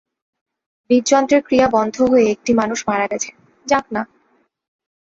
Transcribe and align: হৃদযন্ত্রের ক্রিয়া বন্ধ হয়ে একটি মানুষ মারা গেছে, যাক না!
হৃদযন্ত্রের 0.89 1.41
ক্রিয়া 1.47 1.67
বন্ধ 1.75 1.95
হয়ে 2.11 2.25
একটি 2.31 2.51
মানুষ 2.53 2.79
মারা 2.87 3.05
গেছে, 3.07 3.29
যাক 3.67 3.85
না! 3.95 4.01